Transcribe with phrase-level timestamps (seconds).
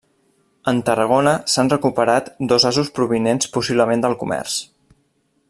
[0.69, 4.59] En Tarragona s'han recuperat dos asos provinents possiblement del comerç.